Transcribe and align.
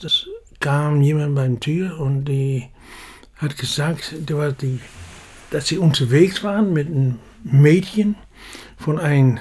Es 0.00 0.28
kam 0.60 1.02
jemand 1.02 1.34
beim 1.34 1.58
Tür 1.58 1.98
und 1.98 2.26
die 2.26 2.68
hat 3.34 3.58
gesagt, 3.58 4.14
die, 4.28 4.78
dass 5.50 5.66
sie 5.66 5.78
unterwegs 5.78 6.44
waren 6.44 6.72
mit 6.72 6.86
einem 6.86 7.18
Mädchen 7.42 8.14
von 8.76 9.00
ein 9.00 9.40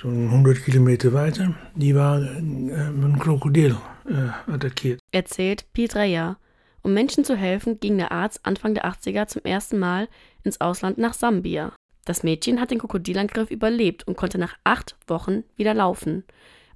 so 0.00 0.08
100 0.08 0.64
Kilometer 0.64 1.12
weiter. 1.12 1.54
Die 1.74 1.94
war 1.94 2.22
äh, 2.22 2.40
mit 2.40 3.04
einem 3.04 3.18
Krokodil 3.18 3.76
äh, 4.06 4.50
attackiert. 4.50 5.00
Erzählt 5.10 5.70
Pietreja. 5.74 6.38
Um 6.80 6.94
Menschen 6.94 7.22
zu 7.22 7.36
helfen, 7.36 7.78
ging 7.78 7.98
der 7.98 8.10
Arzt 8.10 8.40
Anfang 8.44 8.72
der 8.72 8.86
80er 8.86 9.26
zum 9.26 9.42
ersten 9.44 9.78
Mal 9.78 10.08
ins 10.44 10.62
Ausland 10.62 10.96
nach 10.96 11.12
Sambia. 11.12 11.74
Das 12.06 12.22
Mädchen 12.22 12.58
hat 12.58 12.70
den 12.70 12.78
Krokodilangriff 12.78 13.50
überlebt 13.50 14.08
und 14.08 14.16
konnte 14.16 14.38
nach 14.38 14.56
acht 14.64 14.96
Wochen 15.08 15.44
wieder 15.56 15.74
laufen, 15.74 16.24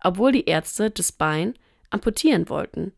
obwohl 0.04 0.32
die 0.32 0.45
Ärzte 0.45 0.90
das 0.90 1.11
Bein 1.11 1.54
amputieren 1.96 2.48
wollten. 2.48 2.92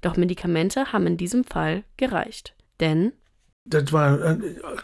Doch 0.00 0.16
Medikamente 0.16 0.92
haben 0.92 1.06
in 1.06 1.16
diesem 1.16 1.44
Fall 1.44 1.84
gereicht. 1.96 2.54
Denn 2.80 3.12
das 3.66 3.92
war 3.92 4.22
äh, 4.22 4.38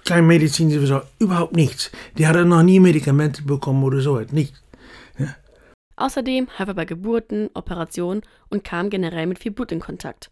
kein 0.07 0.27
Medizin, 0.27 0.71
überhaupt 1.19 1.55
nichts. 1.55 1.91
Die 2.17 2.27
hatte 2.27 2.45
noch 2.47 2.63
nie 2.63 2.81
Medikamente 2.81 3.43
bekommen 3.43 3.85
oder 3.85 4.01
so, 4.01 4.19
nichts. 4.31 4.63
Ja. 5.19 5.35
Außerdem 5.97 6.49
half 6.59 6.69
er 6.69 6.75
bei 6.75 6.87
Geburten, 6.87 7.51
Operationen 7.53 8.23
und 8.49 8.65
kam 8.65 8.89
generell 8.89 9.27
mit 9.27 9.39
viel 9.39 9.53
Blut 9.53 9.71
in 9.71 9.81
Kontakt. 9.81 10.31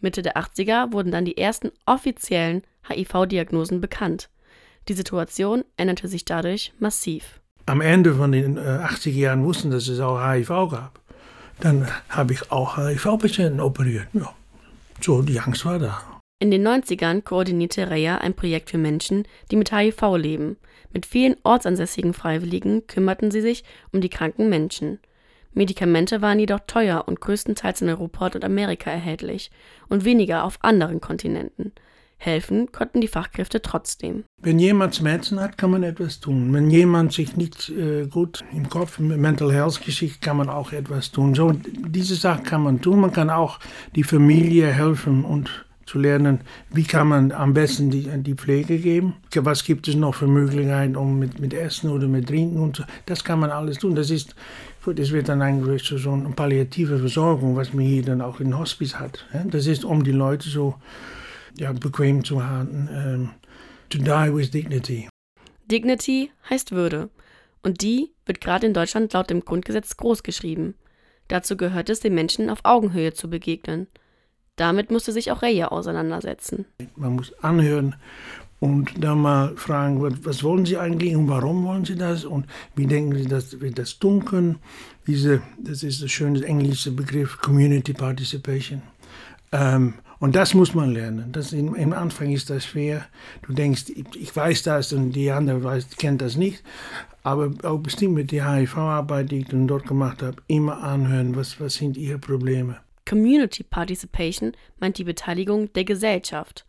Mitte 0.00 0.22
der 0.22 0.38
80er 0.38 0.92
wurden 0.92 1.12
dann 1.12 1.26
die 1.26 1.36
ersten 1.36 1.72
offiziellen 1.84 2.62
HIV-Diagnosen 2.88 3.82
bekannt. 3.82 4.30
Die 4.88 4.94
Situation 4.94 5.62
änderte 5.76 6.08
sich 6.08 6.24
dadurch 6.24 6.72
massiv. 6.78 7.40
Am 7.66 7.82
Ende 7.82 8.14
von 8.14 8.32
den 8.32 8.56
äh, 8.56 8.60
80er 8.60 9.10
Jahren 9.10 9.44
wussten, 9.44 9.70
dass 9.70 9.88
es 9.88 10.00
auch 10.00 10.18
HIV 10.18 10.48
gab. 10.70 10.99
Dann 11.60 11.86
habe 12.08 12.32
ich 12.32 12.50
auch 12.50 12.76
HIV-Patienten 12.76 13.60
operiert. 13.60 14.06
Ja. 14.12 14.34
So, 15.00 15.22
die 15.22 15.40
Angst 15.40 15.64
war 15.64 15.78
da. 15.78 16.00
In 16.42 16.50
den 16.50 16.66
90ern 16.66 17.22
koordinierte 17.22 17.90
Reya 17.90 18.18
ein 18.18 18.34
Projekt 18.34 18.70
für 18.70 18.78
Menschen, 18.78 19.24
die 19.50 19.56
mit 19.56 19.72
HIV 19.72 20.16
leben. 20.16 20.56
Mit 20.92 21.04
vielen 21.04 21.36
ortsansässigen 21.42 22.14
Freiwilligen 22.14 22.86
kümmerten 22.86 23.30
sie 23.30 23.42
sich 23.42 23.64
um 23.92 24.00
die 24.00 24.08
kranken 24.08 24.48
Menschen. 24.48 24.98
Medikamente 25.52 26.22
waren 26.22 26.38
jedoch 26.38 26.60
teuer 26.66 27.04
und 27.06 27.20
größtenteils 27.20 27.82
in 27.82 27.88
Europa 27.88 28.26
und 28.26 28.44
Amerika 28.44 28.90
erhältlich 28.90 29.50
und 29.88 30.04
weniger 30.04 30.44
auf 30.44 30.58
anderen 30.62 31.00
Kontinenten. 31.00 31.72
Helfen 32.22 32.70
konnten 32.70 33.00
die 33.00 33.08
Fachkräfte 33.08 33.62
trotzdem. 33.62 34.24
Wenn 34.42 34.58
jemand 34.58 34.94
Schmerzen 34.94 35.40
hat, 35.40 35.56
kann 35.56 35.70
man 35.70 35.82
etwas 35.82 36.20
tun. 36.20 36.52
Wenn 36.52 36.70
jemand 36.70 37.14
sich 37.14 37.34
nicht 37.34 37.70
äh, 37.70 38.06
gut 38.06 38.44
im 38.52 38.68
Kopf, 38.68 38.98
Mental 38.98 39.50
Health 39.50 39.80
Geschichte, 39.82 40.18
kann 40.20 40.36
man 40.36 40.50
auch 40.50 40.72
etwas 40.72 41.10
tun. 41.10 41.34
So, 41.34 41.52
diese 41.52 42.16
Sache 42.16 42.42
kann 42.42 42.62
man 42.62 42.82
tun. 42.82 43.00
Man 43.00 43.12
kann 43.12 43.30
auch 43.30 43.58
die 43.96 44.02
Familie 44.02 44.66
helfen 44.66 45.24
und 45.24 45.64
zu 45.86 45.98
lernen, 45.98 46.40
wie 46.70 46.84
kann 46.84 47.08
man 47.08 47.32
am 47.32 47.54
besten 47.54 47.90
die, 47.90 48.08
die 48.22 48.34
Pflege 48.34 48.78
geben. 48.78 49.14
Was 49.36 49.64
gibt 49.64 49.88
es 49.88 49.96
noch 49.96 50.14
für 50.14 50.26
Möglichkeiten, 50.26 50.96
um 50.96 51.18
mit, 51.18 51.40
mit 51.40 51.54
Essen 51.54 51.90
oder 51.90 52.06
mit 52.06 52.28
Trinken 52.28 52.60
und 52.60 52.76
so. 52.76 52.84
Das 53.06 53.24
kann 53.24 53.40
man 53.40 53.50
alles 53.50 53.78
tun. 53.78 53.94
Das 53.96 54.10
ist, 54.10 54.36
das 54.86 55.10
wird 55.10 55.30
dann 55.30 55.40
eigentlich 55.40 55.82
so 55.82 56.12
eine 56.12 56.28
palliative 56.28 56.98
Versorgung, 56.98 57.56
was 57.56 57.72
man 57.72 57.84
hier 57.84 58.04
dann 58.04 58.20
auch 58.20 58.40
in 58.40 58.56
Hospice 58.56 59.00
hat. 59.00 59.26
Das 59.46 59.66
ist, 59.66 59.84
um 59.84 60.04
die 60.04 60.12
Leute 60.12 60.48
so 60.48 60.74
ja, 61.58 61.72
bequem 61.72 62.24
zu 62.24 62.46
halten. 62.46 62.88
Um, 62.88 62.96
ähm, 62.96 63.30
to 63.88 63.98
die 63.98 64.34
with 64.34 64.50
dignity. 64.50 65.08
Dignity 65.70 66.30
heißt 66.48 66.72
Würde. 66.72 67.10
Und 67.62 67.82
die 67.82 68.12
wird 68.26 68.40
gerade 68.40 68.66
in 68.66 68.74
Deutschland 68.74 69.12
laut 69.12 69.30
dem 69.30 69.44
Grundgesetz 69.44 69.96
großgeschrieben. 69.96 70.74
Dazu 71.28 71.56
gehört 71.56 71.90
es, 71.90 72.00
den 72.00 72.14
Menschen 72.14 72.50
auf 72.50 72.60
Augenhöhe 72.64 73.12
zu 73.12 73.30
begegnen. 73.30 73.86
Damit 74.56 74.90
musste 74.90 75.12
sich 75.12 75.30
auch 75.30 75.42
Reya 75.42 75.68
auseinandersetzen. 75.68 76.66
Man 76.96 77.14
muss 77.14 77.32
anhören 77.42 77.94
und 78.58 79.02
dann 79.02 79.20
mal 79.20 79.56
fragen, 79.56 80.02
was 80.24 80.42
wollen 80.42 80.66
Sie 80.66 80.76
eigentlich 80.76 81.16
und 81.16 81.28
warum 81.28 81.64
wollen 81.64 81.84
Sie 81.84 81.96
das 81.96 82.24
und 82.24 82.46
wie 82.76 82.86
denken 82.86 83.16
Sie, 83.16 83.26
dass 83.26 83.60
wir 83.60 83.72
das 83.72 83.98
tun 83.98 84.24
können. 84.24 84.58
Diese, 85.06 85.40
das 85.58 85.82
ist 85.82 86.02
der 86.02 86.08
schöne 86.08 86.44
englische 86.44 86.90
Begriff 86.90 87.38
Community 87.38 87.94
Participation. 87.94 88.82
Ähm, 89.52 89.94
und 90.20 90.36
das 90.36 90.52
muss 90.52 90.74
man 90.74 90.92
lernen. 90.92 91.32
Das 91.32 91.52
im, 91.52 91.74
Im 91.74 91.94
Anfang 91.94 92.30
ist 92.30 92.50
das 92.50 92.66
schwer. 92.66 93.06
Du 93.42 93.54
denkst, 93.54 93.86
ich 94.14 94.36
weiß 94.36 94.62
das 94.62 94.92
und 94.92 95.12
die 95.12 95.30
andere 95.30 95.64
weiß, 95.64 95.96
kennt 95.96 96.20
das 96.20 96.36
nicht. 96.36 96.62
Aber 97.22 97.50
auch 97.62 97.78
bestimmt 97.78 98.14
mit 98.14 98.30
der 98.30 98.50
HIV-Arbeit, 98.50 99.30
die 99.30 99.38
ich 99.40 99.48
dann 99.48 99.66
dort 99.66 99.86
gemacht 99.86 100.22
habe, 100.22 100.36
immer 100.46 100.82
anhören, 100.82 101.34
was, 101.36 101.58
was 101.58 101.74
sind 101.74 101.96
ihre 101.96 102.18
Probleme. 102.18 102.76
Community 103.08 103.64
Participation 103.64 104.52
meint 104.78 104.98
die 104.98 105.04
Beteiligung 105.04 105.72
der 105.72 105.84
Gesellschaft. 105.84 106.66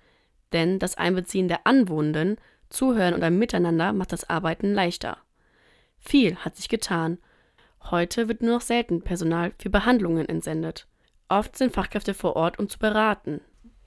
Denn 0.54 0.80
das 0.80 0.98
Einbeziehen 0.98 1.50
der 1.50 1.68
Anwohnenden, 1.68 2.38
Zuhören 2.70 3.14
und 3.14 3.24
ein 3.24 3.38
Miteinander 3.38 3.92
macht 3.92 4.14
das 4.14 4.30
Arbeiten 4.30 4.74
leichter. 4.74 5.18
Viel 6.00 6.38
hat 6.38 6.56
sich 6.56 6.70
getan. 6.70 7.18
Heute 7.90 8.30
wird 8.30 8.42
nur 8.42 8.56
noch 8.56 8.62
selten 8.62 9.02
Personal 9.02 9.52
für 9.60 9.70
Behandlungen 9.70 10.28
entsendet. 10.28 10.88
Oft 11.32 11.58
sind 11.58 11.74
Fachkräfte 11.74 12.14
vor 12.14 12.36
Ort, 12.36 12.60
um 12.60 12.68
zu 12.68 12.78
beraten. 12.78 13.40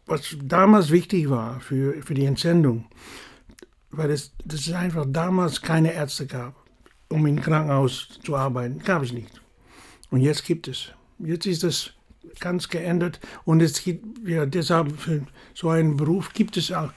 Was 0.07 0.37
damals 0.43 0.91
wichtig 0.91 1.29
war 1.29 1.61
für, 1.61 2.03
für 2.03 2.15
die 2.15 2.25
Entsendung, 2.25 2.87
weil 3.91 4.11
es, 4.11 4.33
dass 4.45 4.67
es 4.67 4.73
einfach 4.73 5.05
damals 5.07 5.61
keine 5.61 5.93
Ärzte 5.93 6.27
gab, 6.27 6.55
um 7.11 7.27
im 7.27 7.41
Krankenhaus 7.41 8.19
zu 8.23 8.35
arbeiten. 8.35 8.79
Gab 8.79 9.03
es 9.03 9.13
nicht. 9.13 9.43
Und 10.11 10.21
jetzt 10.21 10.45
gibt 10.47 10.69
es. 10.69 10.93
Jetzt 11.19 11.45
ist 11.47 11.65
das 11.65 11.91
ganz 12.41 12.69
geändert 12.69 13.21
und 13.45 13.61
es 13.61 13.85
gibt, 13.85 14.27
ja, 14.27 14.47
deshalb 14.47 14.99
für 14.99 15.27
so 15.53 15.69
einen 15.69 15.97
Beruf 15.97 16.33
gibt 16.33 16.57
es 16.57 16.73
auch 16.73 16.93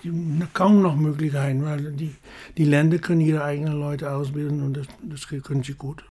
kaum 0.54 0.82
noch 0.82 0.96
Möglichkeiten, 0.96 1.64
weil 1.66 1.92
die, 1.92 2.16
die 2.58 2.66
Länder 2.66 3.00
können 3.00 3.22
ihre 3.22 3.44
eigenen 3.44 3.80
Leute 3.80 4.12
ausbilden 4.12 4.62
und 4.62 4.78
das, 4.78 4.88
das 5.04 5.28
können 5.28 5.64
sie 5.64 5.74
gut. 5.74 6.04